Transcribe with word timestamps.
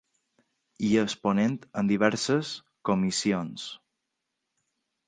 I 0.87 0.87
és 1.01 1.15
ponent 1.27 1.59
en 1.83 1.91
diverses 1.93 2.55
comissions. 2.91 3.71